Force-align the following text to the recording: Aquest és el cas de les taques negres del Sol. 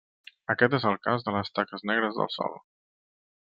Aquest 0.53 0.75
és 0.77 0.87
el 0.93 0.97
cas 1.03 1.27
de 1.29 1.35
les 1.37 1.53
taques 1.59 1.87
negres 1.93 2.21
del 2.23 2.33
Sol. 2.41 2.61